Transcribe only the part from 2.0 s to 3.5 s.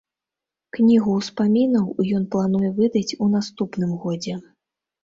ён плануе выдаць у